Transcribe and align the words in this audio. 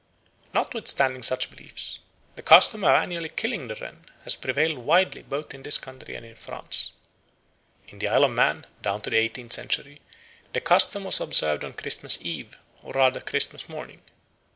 Notwithstanding 0.51 1.21
such 1.21 1.51
beliefs, 1.51 1.99
the 2.35 2.41
custom 2.41 2.83
of 2.83 2.89
annually 2.89 3.29
killing 3.29 3.67
the 3.67 3.75
wren 3.75 4.05
has 4.23 4.35
prevailed 4.35 4.79
widely 4.79 5.21
both 5.21 5.53
in 5.53 5.61
this 5.61 5.77
country 5.77 6.15
and 6.15 6.25
in 6.25 6.33
France. 6.35 6.93
In 7.87 7.99
the 7.99 8.07
Isle 8.07 8.23
of 8.23 8.31
Man 8.31 8.65
down 8.81 9.03
to 9.03 9.11
the 9.11 9.17
eighteenth 9.17 9.53
century 9.53 10.01
the 10.53 10.59
custom 10.61 11.03
was 11.03 11.21
observed 11.21 11.63
on 11.63 11.73
Christmas 11.73 12.17
Eve, 12.19 12.57
or 12.81 12.93
rather 12.93 13.21
Christmas 13.21 13.69
morning. 13.69 14.01